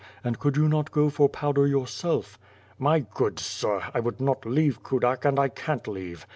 And 0.23 0.39
could 0.39 0.57
you 0.57 0.67
not 0.67 0.89
go 0.91 1.11
for 1.11 1.29
powder 1.29 1.67
yourself?" 1.67 2.39
"My 2.79 3.01
good 3.01 3.37
sir, 3.37 3.83
I 3.93 3.99
would 3.99 4.19
not 4.19 4.47
leave 4.47 4.81
Kudak 4.81 5.25
and 5.25 5.37
I 5.39 5.47
can't 5.49 5.87
leave. 5.87 6.25